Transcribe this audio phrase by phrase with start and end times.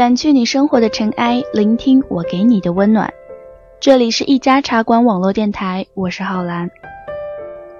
[0.00, 3.12] 掸去你生活的尘埃，聆听我给你的温暖。
[3.80, 6.70] 这里是一家茶馆网络电台，我是浩然。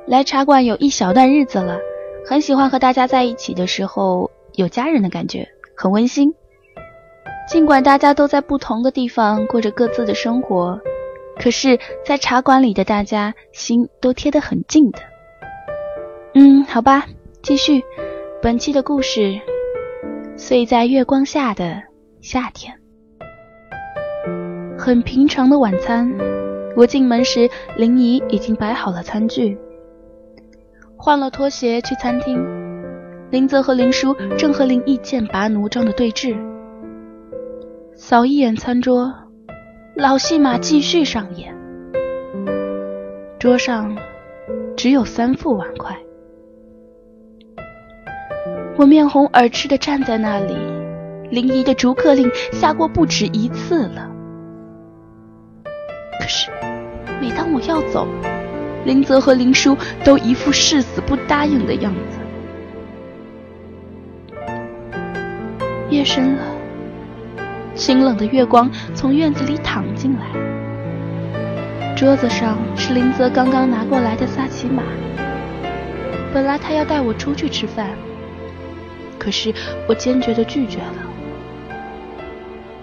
[0.06, 1.78] 来茶馆有一小段日子了，
[2.26, 6.34] 很喜欢和大家在一起的时候有家人的感觉，很温馨。
[7.48, 10.78] 尽管大家都在不同的地方过着各自的生活，
[11.38, 14.98] 可是，在茶馆里的大家心都贴得很近的。
[16.34, 17.06] 嗯，好吧，
[17.40, 17.82] 继续
[18.42, 19.40] 本期的故事。
[20.36, 21.89] 睡在月光下的。
[22.22, 22.74] 夏天，
[24.76, 26.12] 很平常的晚餐。
[26.76, 29.56] 我进门时，林姨已经摆好了餐具。
[30.98, 32.46] 换了拖鞋去餐厅，
[33.30, 36.36] 林泽和林叔正和林毅剑拔弩张的对峙。
[37.94, 39.10] 扫一眼餐桌，
[39.96, 41.56] 老戏码继续上演。
[43.38, 43.96] 桌上
[44.76, 45.96] 只有三副碗筷，
[48.76, 50.54] 我面红耳赤的站在那里。
[51.30, 54.10] 林姨的逐客令下过不止一次了，
[56.20, 56.50] 可是
[57.20, 58.08] 每当我要走，
[58.84, 62.18] 林泽和林叔都一副誓死不答应的样子。
[65.88, 66.42] 夜深了，
[67.76, 70.26] 清冷的月光从院子里淌进来，
[71.94, 74.82] 桌子上是林泽刚刚拿过来的萨琪玛。
[76.32, 77.90] 本来他要带我出去吃饭，
[79.16, 79.54] 可是
[79.88, 81.06] 我坚决的拒绝了。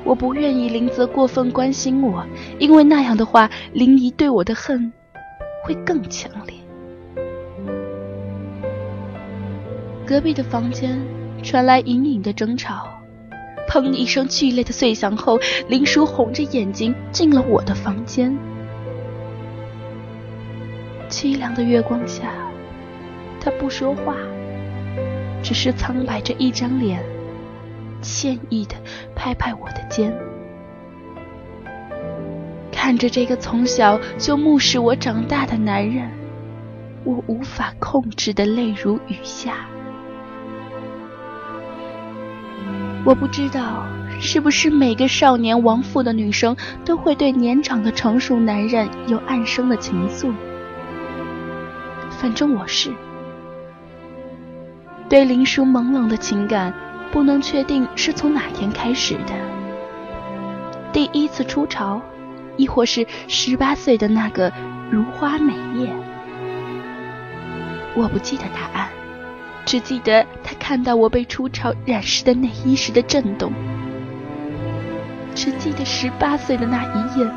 [0.08, 2.26] 我不愿意林泽过分关心我，
[2.60, 4.92] 因为那样的话，林姨对我的恨
[5.66, 6.56] 会更强烈。
[10.06, 10.98] 隔壁的房间
[11.44, 12.88] 传来隐隐的争吵，
[13.70, 15.38] 砰一声剧烈的碎响后，
[15.68, 18.34] 林叔红着眼睛进了我的房间。
[21.10, 22.34] 凄凉的月光下，
[23.42, 24.16] 他不说话，
[25.44, 27.04] 只是苍白着一张脸。
[28.02, 28.76] 歉意的
[29.16, 30.14] 拍拍我的肩，
[32.72, 36.10] 看着这个从小就目视我长大的男人，
[37.04, 39.66] 我无法控制的泪如雨下。
[43.06, 43.86] 我不知道
[44.20, 50.34] 是不是每个少年亡父的女生都会对年长的成熟男人有暗生的情愫，
[52.10, 52.92] 反正我是
[55.08, 56.74] 对林叔朦胧的情感。
[57.12, 59.34] 不能确定是从哪天开始的，
[60.92, 62.02] 第一次出潮，
[62.58, 64.52] 亦或是十八岁的那个
[64.92, 65.96] 如花美艳。
[67.96, 68.90] 我不记得答案，
[69.66, 73.52] 只记得他看到我被初潮染湿的内衣时的震动，
[75.34, 77.28] 只记得十八岁的那一夜，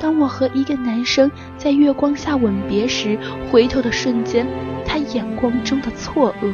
[0.00, 3.16] 当我和一个男生在月光下吻别时，
[3.50, 4.46] 回头的瞬间，
[4.84, 6.52] 他眼光中的错愕。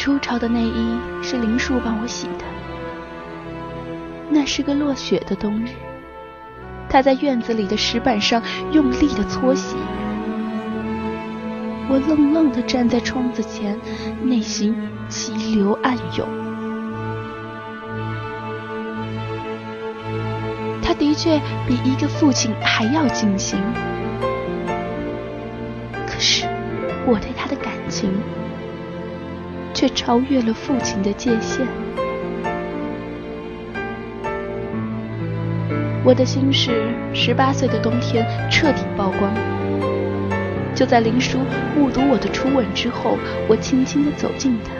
[0.00, 2.44] 初潮的内衣是林树帮我洗的。
[4.30, 5.68] 那是个落雪的冬日，
[6.88, 9.76] 他在院子里的石板上用力的搓洗。
[11.86, 13.78] 我愣愣的站在窗子前，
[14.22, 14.74] 内心
[15.10, 16.26] 激流暗涌。
[20.80, 21.38] 他的确
[21.68, 23.58] 比一个父亲还要尽心，
[26.06, 26.46] 可是
[27.06, 28.10] 我对他的感情。
[29.80, 31.66] 却超越了父亲的界限。
[36.04, 39.32] 我的心事，十八岁的冬天彻底曝光。
[40.74, 41.38] 就在林叔
[41.74, 43.16] 目睹我的初吻之后，
[43.48, 44.70] 我轻轻的走近他。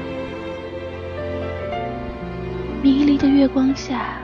[2.82, 4.18] 迷离的月光下，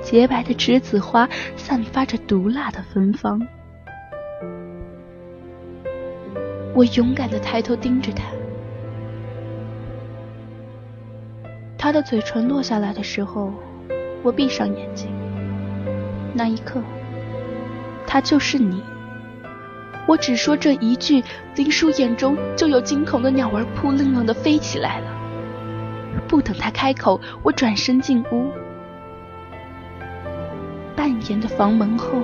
[0.00, 1.28] 洁白的栀子花
[1.58, 3.38] 散发着毒辣的芬芳。
[6.74, 8.24] 我勇敢的抬头盯着他。
[11.78, 13.52] 他的嘴唇落下来的时候，
[14.24, 15.08] 我闭上眼睛。
[16.34, 16.82] 那一刻，
[18.04, 18.82] 他就是你。
[20.06, 21.22] 我只说这一句，
[21.54, 25.06] 林叔眼中就有惊恐的鸟儿扑棱棱的飞起来了。
[26.26, 28.50] 不等他开口，我转身进屋。
[30.96, 32.22] 半掩的房门后，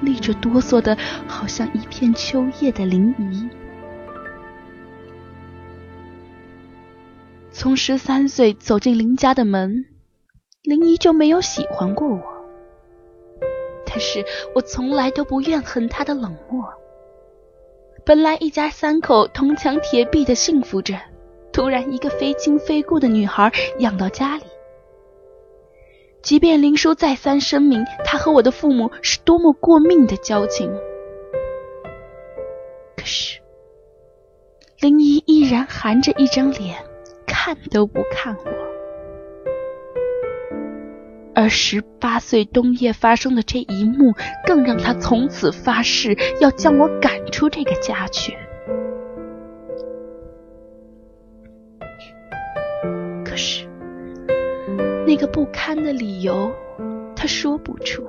[0.00, 0.96] 立着哆嗦的，
[1.28, 3.48] 好像一片秋叶的林怡。
[7.56, 9.84] 从十三岁走进林家的门，
[10.64, 12.20] 林姨就没有喜欢过我。
[13.86, 14.24] 但是
[14.56, 16.64] 我从来都不怨恨她的冷漠。
[18.04, 20.98] 本来一家三口铜墙铁壁的幸福着，
[21.52, 24.42] 突然一个非亲非故的女孩养到家里。
[26.22, 30.68] 即便林叔再三声明，他和我的父母是多么过命的交情，
[32.96, 33.38] 可是
[34.80, 36.76] 林姨依然含着一张脸，
[37.44, 38.50] 看都不看我。
[41.34, 44.14] 而十八岁冬夜发生的这一幕，
[44.46, 48.34] 更让他从此发誓要将我赶出这个家去。
[53.26, 53.68] 可是。
[55.06, 56.50] 那个不堪的理由，
[57.14, 58.02] 他说不出。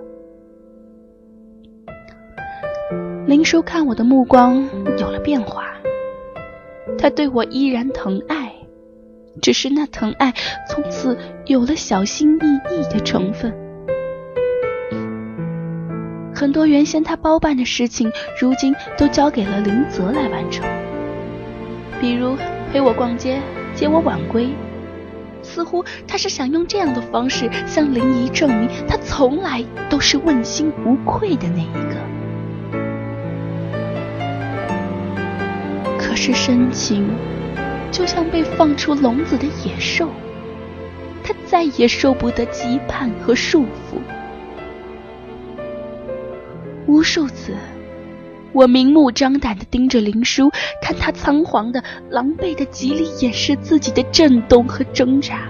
[3.27, 4.65] 林叔看我的目光
[4.97, 5.75] 有了变化，
[6.97, 8.44] 他对我依然疼爱，
[9.41, 10.33] 只是那疼爱
[10.69, 13.53] 从此有了小心翼翼的成分。
[16.33, 18.11] 很多原先他包办的事情，
[18.41, 20.65] 如今都交给了林泽来完成，
[22.01, 22.35] 比如
[22.71, 23.39] 陪我逛街、
[23.73, 24.49] 接我晚归。
[25.41, 31.95] 似乎他是想用这样的方式向林怡证明，他从来都是问心无愧的那一个。
[35.97, 37.07] 可是深情
[37.95, 40.09] 就像被放出笼子的野兽，
[41.23, 44.01] 他再也受不得羁绊和束缚。
[46.87, 47.55] 无数次，
[48.51, 50.49] 我明目张胆的盯着林叔，
[50.81, 55.47] 看他仓皇的、狼狈的极力掩饰自己的震动和挣扎，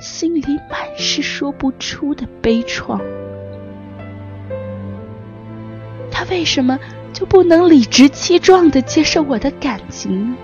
[0.00, 3.00] 心里满是说不出的悲怆。
[6.10, 6.76] 他为什么
[7.16, 10.36] 就不能理直气壮的接受我的感情？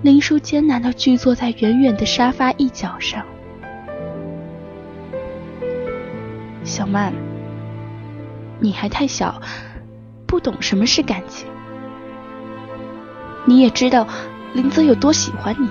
[0.00, 3.22] 林叔艰难的居坐在远远的沙发一角上。
[6.64, 7.12] 小曼，
[8.60, 9.38] 你还太小，
[10.26, 11.46] 不懂什么是感情。
[13.44, 14.08] 你也知道
[14.54, 15.68] 林泽有多喜欢你，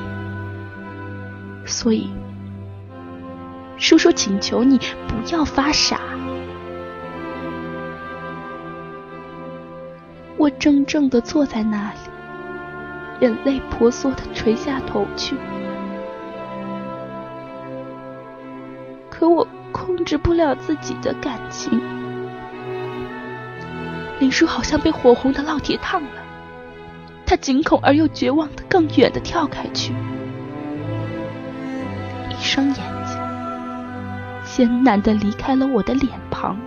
[1.66, 2.08] 所以
[3.80, 4.78] 叔叔请求你
[5.08, 6.00] 不要发傻。
[10.38, 11.98] 我怔怔的坐在那里，
[13.22, 15.36] 眼泪婆娑的垂下头去，
[19.10, 19.48] 可我。
[19.72, 21.80] 控制不了自己的感情，
[24.20, 26.10] 林叔好像被火红的烙铁烫了，
[27.24, 29.94] 他惊恐而又绝望的更远的跳开去，
[32.32, 32.76] 一双眼
[34.60, 36.60] 艰难的离开了我的脸庞。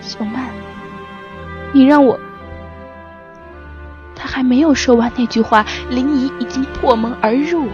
[0.00, 0.50] 小曼，
[1.72, 2.18] 你让我……
[4.16, 7.72] 他还没有说完那句话，林怡已经破门而入了。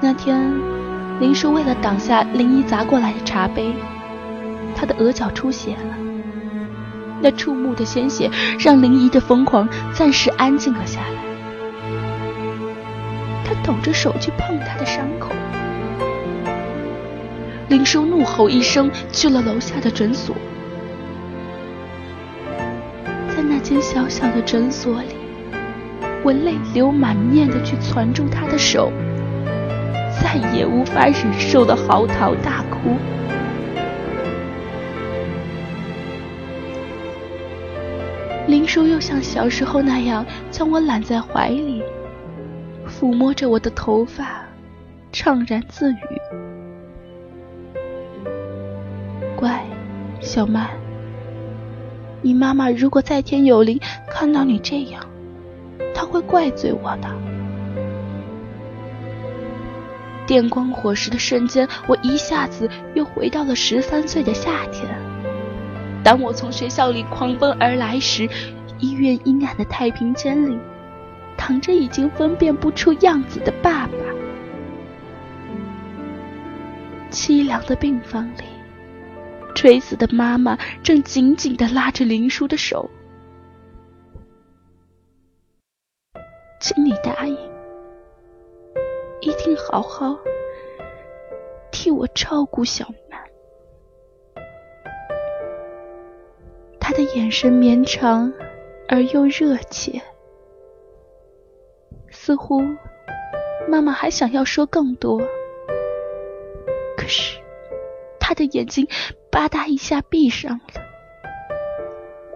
[0.00, 0.52] 那天，
[1.20, 3.72] 林叔为了挡下林一砸过来的茶杯，
[4.74, 6.13] 他的额角出血了。
[7.24, 11.24] 那触目的鲜血让林怡的疯狂暂时安静了下来。
[13.42, 15.30] 他抖着手去碰他的伤口。
[17.68, 20.36] 林叔怒吼一声，去了楼下的诊所。
[23.34, 25.14] 在那间小小的诊所里，
[26.22, 28.92] 我泪流满面的去攥住他的手。
[30.22, 32.98] 再也无法忍受的嚎啕大哭。
[38.46, 41.82] 林叔又像小时候那样将我揽在怀里，
[42.86, 44.44] 抚摸着我的头发，
[45.12, 45.96] 怅然自语
[49.34, 49.64] ：“乖，
[50.20, 50.68] 小曼，
[52.20, 55.02] 你妈妈如果在天有灵看到你这样，
[55.94, 57.08] 她会怪罪我的。”
[60.26, 64.88] 电光火石的瞬间，我一下子又回到了十三岁的夏天。
[66.04, 68.28] 当我从学校里狂奔而来时，
[68.78, 70.58] 医院阴暗的太平间里，
[71.34, 73.92] 躺着已经分辨不出样子的爸爸。
[77.10, 78.44] 凄凉的病房里，
[79.54, 82.90] 垂死的妈妈正紧紧地拉着林叔的手，
[86.60, 87.34] 请你答应。
[89.22, 90.18] 一定好好
[91.70, 93.23] 替我照顾小曼。
[96.94, 98.32] 的眼神绵长
[98.88, 100.00] 而又热切，
[102.08, 102.62] 似乎
[103.68, 105.20] 妈妈还想要说更多，
[106.96, 107.38] 可是
[108.20, 108.86] 她的眼睛
[109.30, 110.82] 吧嗒一下闭上了。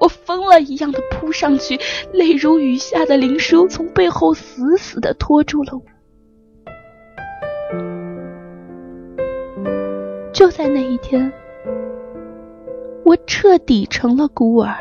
[0.01, 1.79] 我疯了一样的扑上去，
[2.13, 5.83] 泪如雨下的林叔从背后死死的拖住了我。
[10.33, 11.33] 就在那一天，
[13.41, 14.75] 彻底成了孤儿。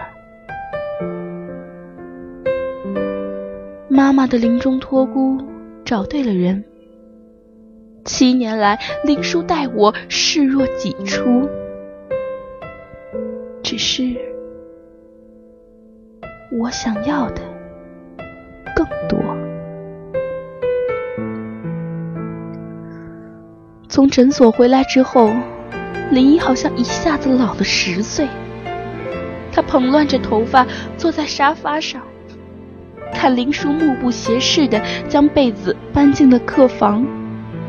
[3.87, 5.37] 妈妈的临终托孤
[5.85, 6.63] 找对了人，
[8.03, 11.47] 七年来林叔待我视若己出，
[13.61, 14.15] 只是。
[16.59, 17.41] 我想要的
[18.75, 19.19] 更多。
[23.87, 25.29] 从诊所回来之后，
[26.09, 28.27] 林一好像一下子老了十岁。
[29.67, 30.65] 蓬乱着头发，
[30.97, 32.01] 坐在沙发上，
[33.13, 37.05] 看林叔目不斜视的将被子搬进了客房，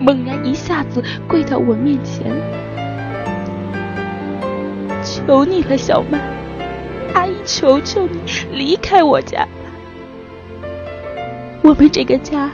[0.00, 2.24] 猛然一下子跪到我面前
[5.02, 6.20] ：“求你了，小曼。”
[7.14, 8.20] 阿姨，求求你
[8.52, 9.46] 离开我家！
[11.62, 12.50] 我们这个家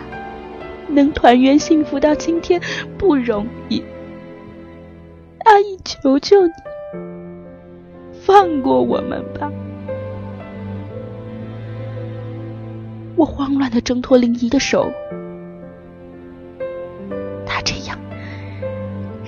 [0.88, 2.60] 能团圆幸福到今天
[2.96, 3.82] 不容易。
[5.44, 6.52] 阿姨，求求你
[8.26, 9.52] 放过我们吧！
[13.16, 14.90] 我慌乱的挣脱林姨的手，
[17.44, 17.98] 她这样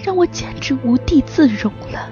[0.02, 2.10] 让我简直无地自容了。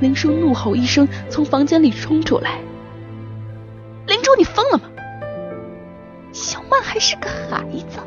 [0.00, 2.60] 林叔怒吼一声，从房间里冲出来
[4.06, 4.84] ：“林珠，你疯了吗？
[6.32, 7.98] 小曼还是个孩子，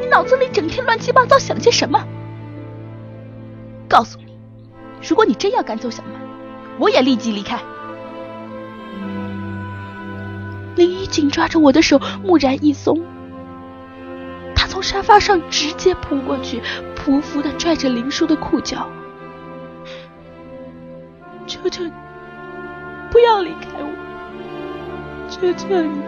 [0.00, 2.06] 你脑子里整天乱七八糟想些什么？
[3.94, 4.36] 告诉你，
[5.08, 6.20] 如果你真要赶走小曼，
[6.80, 7.56] 我也立即离开。”
[10.74, 13.00] 林一紧抓着我的手，蓦然一松，
[14.52, 16.60] 他从沙发上直接扑过去，
[16.96, 18.88] 匍匐的拽着林叔的裤脚。
[21.46, 21.92] 求求你，
[23.12, 23.88] 不要离开我！
[25.30, 26.02] 求求你，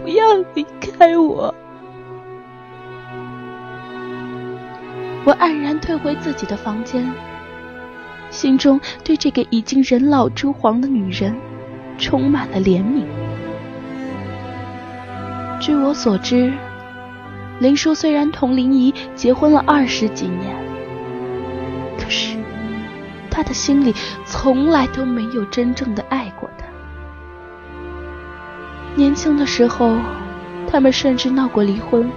[0.00, 1.52] 不要离开我！
[5.24, 7.04] 我黯然退回自己的房间，
[8.30, 11.34] 心中对这个已经人老珠黄的女人
[11.98, 13.04] 充满了怜悯。
[15.60, 16.52] 据我所知，
[17.60, 20.54] 林叔虽然同林姨结婚了二十几年，
[21.98, 22.36] 可是……
[23.30, 23.92] 他的心里
[24.24, 26.64] 从来都没有真正的爱过她。
[28.94, 29.96] 年轻的时候，
[30.68, 32.08] 他们甚至闹过离婚。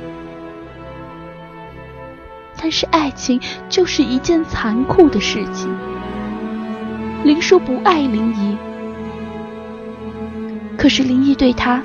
[2.67, 5.73] 但是爱情就是一件残酷的事情。
[7.23, 8.57] 林叔不爱林怡，
[10.77, 11.81] 可是林姨对他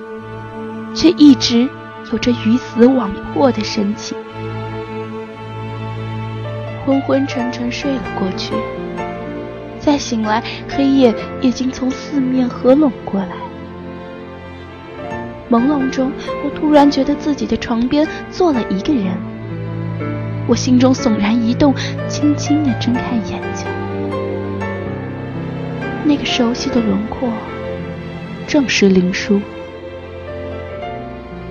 [0.93, 1.69] 却一直
[2.11, 4.19] 有着鱼死网破的深情。
[6.85, 8.53] 昏昏沉沉睡了过去。
[9.79, 13.37] 再醒来，黑夜已经从四面合拢过来。
[15.49, 16.11] 朦胧中，
[16.45, 19.17] 我突然觉得自己的床边坐了一个人。
[20.49, 21.75] 我心中悚然一动，
[22.09, 23.67] 轻轻地睁开眼睛。
[26.05, 27.29] 那个熟悉的轮廓，
[28.47, 29.41] 正是林叔。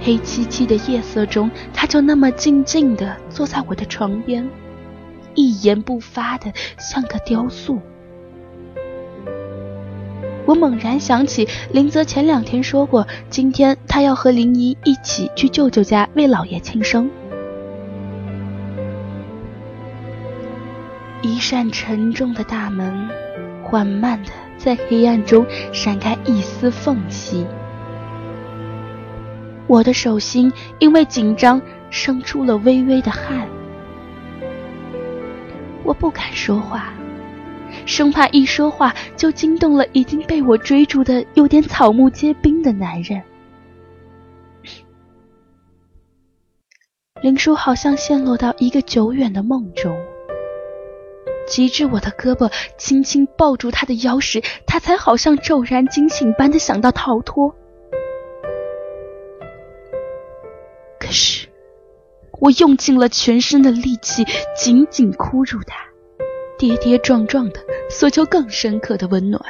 [0.02, 4.48] 黑漆漆的夜色中，他就那么静静地坐在我的床边，
[5.36, 7.80] 一言不发的，像个雕塑。
[10.46, 17.10] 我猛然想起，林泽前两天说过，今天他要和林姨一起去舅舅家为老爷庆生。
[21.22, 23.10] 一扇沉重的大门，
[23.64, 27.46] 缓慢的在黑暗中闪开一丝缝隙。
[29.68, 33.48] 我的手心因为紧张生出了微微的汗，
[35.84, 36.94] 我不敢说话。
[37.86, 43.22] 生怕一说话就惊动了已经被我追逐的有点草木皆兵的男人。
[47.24, 49.98] 林叔好像陷落到一个久远的梦中，
[51.52, 57.54] 极至我的胳膊轻轻抱住他的腰时，他才好像骤然惊醒般的想到逃脱。
[60.98, 61.50] 可是，
[62.40, 64.24] 我用尽了全身的力气，
[64.56, 65.76] 紧紧箍住他。
[66.58, 69.44] 跌跌撞撞的，索求更深刻的温暖。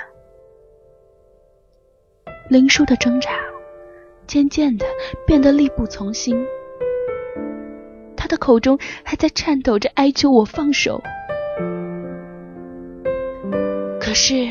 [2.50, 3.30] 林叔的挣扎
[4.26, 4.88] 渐渐的
[5.28, 6.44] 变得力不从心，
[8.18, 11.00] 他的口中还在颤抖着哀求我放手。
[14.12, 14.50] 可是，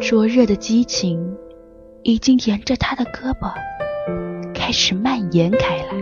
[0.00, 1.36] 灼热的激情
[2.02, 3.54] 已经沿着他的胳膊
[4.52, 5.92] 开始蔓延开来。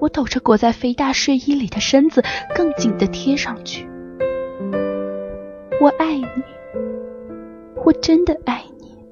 [0.00, 2.22] 我抖着裹在肥大睡衣里的身子，
[2.56, 3.86] 更紧地贴上去。
[5.82, 6.24] 我爱你，
[7.84, 9.04] 我真的爱你。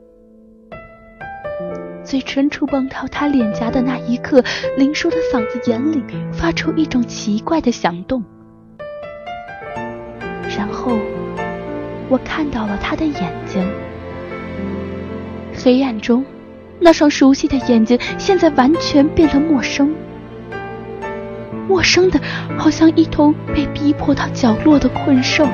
[2.02, 4.42] 嘴唇触碰到他脸颊的那一刻，
[4.78, 8.24] 林叔的嗓子眼里发出一种奇怪的响动。
[12.12, 13.66] 我看到了他的眼睛。
[15.56, 16.22] 黑暗中，
[16.78, 19.94] 那双熟悉的眼睛现在完全变得陌生，
[21.66, 22.20] 陌生的，
[22.58, 25.48] 好像一头被逼迫到角落的困兽。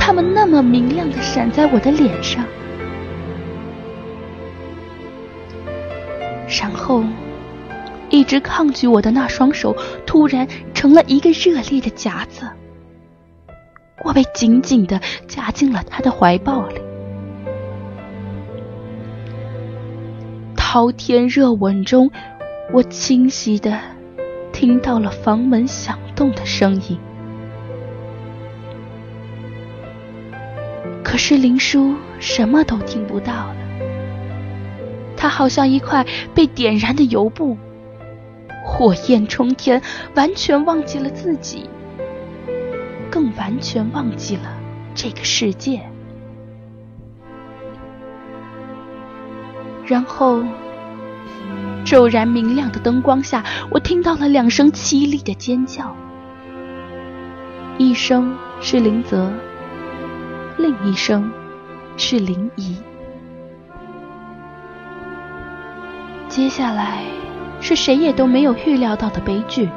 [0.00, 2.44] 他们那么明亮的闪在我的脸上，
[6.60, 7.04] 然后，
[8.10, 12.42] 一直抗拒我的那双手突然成了一个热烈的夹子。
[14.04, 16.80] 我被紧紧的夹进了他的怀抱里，
[20.56, 22.10] 滔天热吻中，
[22.72, 23.78] 我清晰的
[24.52, 26.98] 听到了房门响动的声音。
[31.02, 33.56] 可是林叔什么都听不到了，
[35.16, 37.56] 他好像一块被点燃的油布，
[38.64, 39.82] 火焰冲天，
[40.14, 41.68] 完全忘记了自己。
[43.10, 44.56] 更完全忘记了
[44.94, 45.80] 这个世界。
[49.86, 50.42] 然后，
[51.84, 55.96] 骤然明亮的灯光下，我听到了两声凄厉的尖叫，
[57.78, 59.32] 一声是林泽，
[60.58, 61.32] 另一声
[61.96, 62.76] 是林怡。
[66.28, 67.04] 接下来
[67.60, 69.70] 是谁也都没有预料到的悲剧。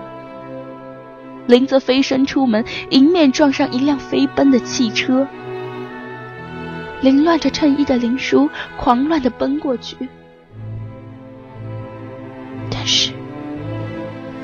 [1.52, 5.28] 林泽飞身出门，迎面撞上一辆飞奔的汽车。
[7.02, 10.08] 凌乱着衬衣的林叔狂乱的奔过去，
[12.70, 13.12] 但是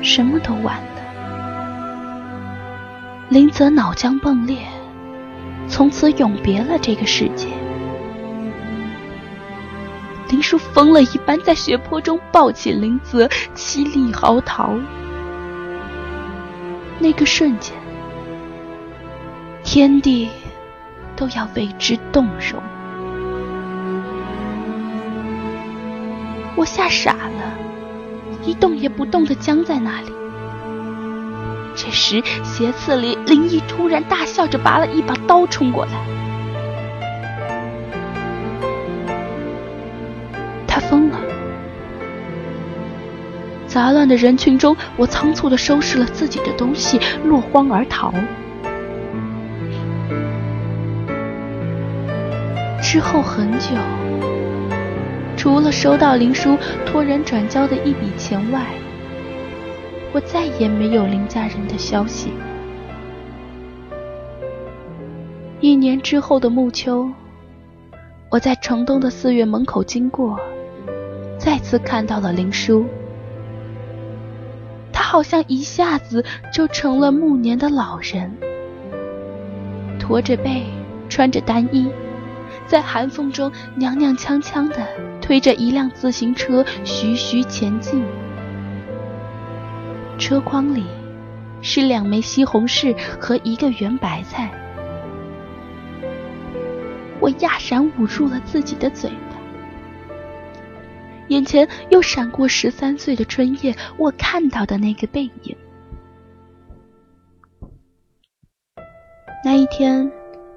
[0.02, 1.00] 什么都晚了。
[3.30, 4.58] 林泽脑浆迸裂，
[5.66, 7.48] 从此永别了这个世界。
[10.28, 14.78] 林叔疯了一般在血泊中抱起林泽，凄厉嚎啕。
[16.98, 17.74] 那个瞬间，
[19.62, 20.28] 天地
[21.14, 22.60] 都要为之动容。
[26.56, 27.58] 我吓傻了，
[28.44, 30.12] 一动也不动的僵在那里。
[31.76, 35.92] 这时，斜刺里林毅突然大笑着拔了一把刀冲过来，
[40.66, 41.18] 他疯了。
[43.68, 48.12] 杂乱的人群中，我仓促的收拾了自己的东西，落荒而逃。
[52.82, 53.76] 之后很久，
[55.36, 58.64] 除了收到林叔托人转交的一笔钱外，
[60.12, 62.32] 我再也没有林家人的消息。
[65.60, 67.06] 一年之后的暮秋，
[68.30, 70.40] 我在城东的寺院门口经过，
[71.38, 72.86] 再次看到了林叔。
[75.18, 78.30] 好像一下子就成了暮年的老人，
[79.98, 80.62] 驼着背，
[81.08, 81.90] 穿着单衣，
[82.68, 83.50] 在寒风中
[83.80, 84.76] 踉踉跄跄的
[85.20, 88.04] 推着一辆自行车徐徐前进。
[90.20, 90.84] 车筐里
[91.62, 94.48] 是两枚西红柿和一个圆白菜，
[97.18, 99.10] 我哑然捂住了自己的嘴。
[101.28, 105.56] 眼前又闪过十三岁的春夜，我看到的那个背影。
[109.44, 110.10] 那一天，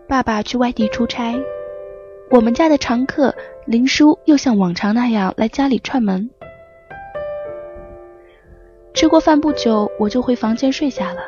[0.08, 1.40] 爸爸去外地出差，
[2.30, 3.34] 我们家的常客
[3.66, 6.30] 林叔又像往常那样来家里串门。
[8.94, 11.22] 吃过饭不久，我就回房间睡下了。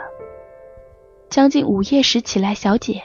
[1.29, 3.01] 将近午夜时起来小解。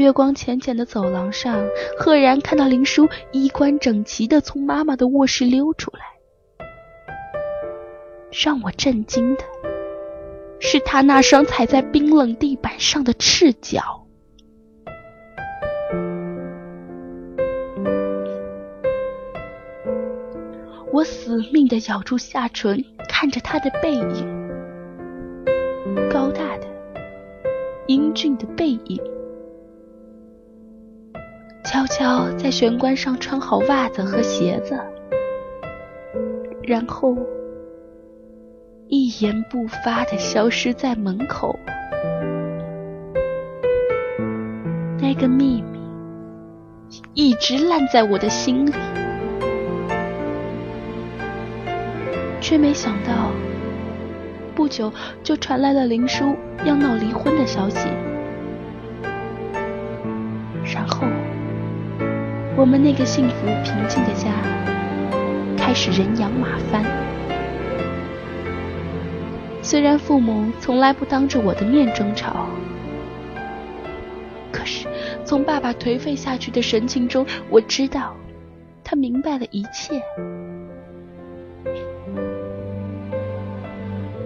[0.00, 1.62] 月光浅浅的走廊上，
[1.98, 6.00] 赫然看到林叔衣冠整齐的从妈妈的卧室溜出来。
[8.32, 9.44] 让我震惊的
[10.58, 14.06] 是他那双踩在冰冷地板上的赤脚。
[20.90, 24.48] 我死命的咬住下唇，看着他的背影，
[26.10, 26.66] 高大的、
[27.86, 28.98] 英俊的背影。
[31.70, 34.76] 悄悄在玄关上穿好袜子和鞋子，
[36.64, 37.16] 然后
[38.88, 41.56] 一言不发的消失在门口。
[44.98, 45.78] 那个秘密
[47.14, 48.72] 一直烂在我的心里，
[52.40, 53.30] 却没想到
[54.56, 57.86] 不久就传来了林叔要闹离婚的消息，
[60.74, 61.06] 然后
[62.60, 64.28] 我们那个幸福平静的家
[65.56, 66.84] 开始人仰马翻。
[69.62, 72.46] 虽然父母从来不当着我的面争吵。
[74.52, 74.86] 可是
[75.24, 78.14] 从爸爸颓废下去的神情中，我知道
[78.84, 79.98] 他明白了一切。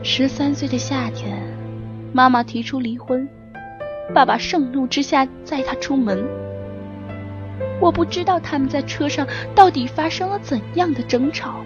[0.02, 1.40] 十三岁的夏天，
[2.12, 3.28] 妈妈提出离婚，
[4.12, 6.26] 爸爸盛怒之下载她出门。
[7.80, 11.64] 我不知道他们在车上到底发生了怎样的争吵，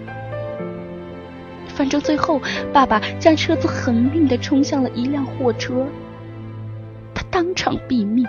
[1.67, 2.41] 反正最后
[2.73, 5.85] 爸爸将车子狠命的冲向了一辆货车，
[7.13, 8.25] 他当场毙命。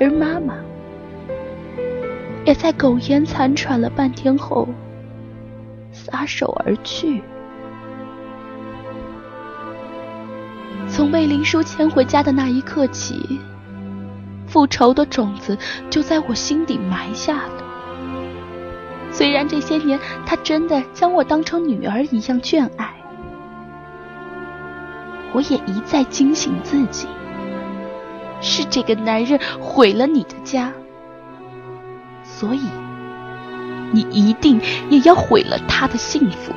[0.00, 0.56] 而妈妈
[2.44, 4.68] 也在苟延残喘了半天后
[5.92, 7.22] 撒手而去。
[10.88, 13.40] 从被林叔牵回家的那一刻起，
[14.54, 15.58] 复仇的种子
[15.90, 17.64] 就在我心底埋下了。
[19.10, 22.94] 虽然这些年他真的将我当成女儿一样眷爱，
[25.32, 27.08] 我也一再惊醒自己。
[28.40, 30.72] 是这个男人毁了你的家，
[32.22, 32.62] 所以
[33.90, 36.52] 你一定也要毁了他的幸福。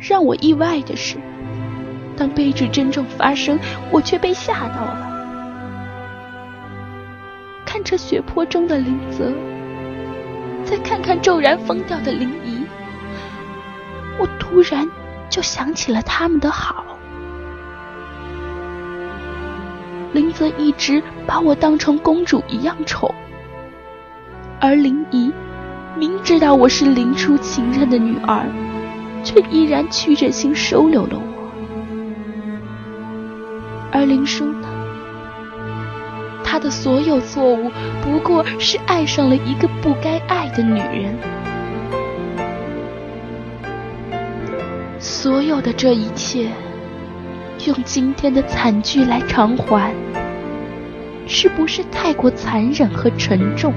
[0.00, 1.18] 让我意外的是，
[2.16, 3.58] 当悲剧真正发生，
[3.90, 5.10] 我却被吓到了。
[7.64, 9.32] 看着血泊中的林泽，
[10.64, 12.64] 再看看骤然疯掉的林怡，
[14.18, 14.88] 我突然
[15.28, 16.84] 就想起了他们的好。
[20.12, 23.12] 林泽一直把我当成公主一样宠，
[24.60, 25.32] 而林怡
[25.98, 28.46] 明知道我是林初情人的女儿，
[29.24, 31.33] 却依然屈着心收留了我。
[34.04, 34.68] 而林叔呢？
[36.44, 37.70] 他的所有错误
[38.02, 41.16] 不过是爱上了一个不该爱的女人。
[44.98, 46.50] 所有的这一切。
[47.66, 49.94] 用今天的惨剧来偿还，
[51.26, 53.72] 是不是太过残忍和沉重？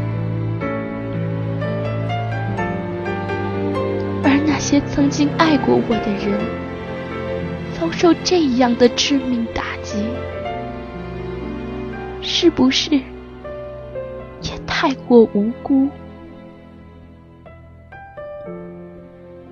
[4.26, 6.38] 而那些曾经爱过我的人，
[7.80, 9.77] 遭受这样的致命打击，
[12.40, 15.90] 是不是也太过无辜？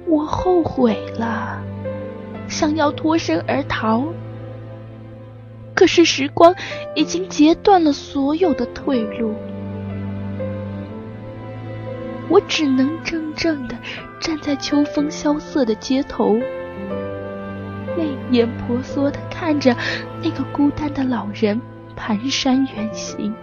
[0.06, 1.60] 我后悔了，
[2.48, 4.06] 想要脱身而逃。
[5.74, 6.54] 可是时光
[6.94, 9.34] 已经截断了所有的退路，
[12.30, 13.76] 我只能怔怔的
[14.20, 16.36] 站在秋风萧瑟的街头，
[17.98, 19.76] 泪眼婆娑的看着
[20.22, 21.60] 那个孤单的老人
[21.96, 23.34] 蹒跚远行。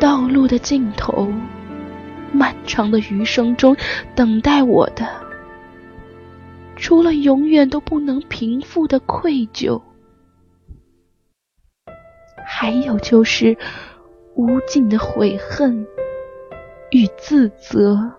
[0.00, 1.32] 道路的尽头，
[2.32, 3.76] 漫长的余生中，
[4.14, 5.06] 等待我的。
[6.76, 9.80] 除了永远都不能平复的愧疚，
[12.44, 13.56] 还有就是
[14.34, 15.86] 无尽的悔恨
[16.90, 18.12] 与自责。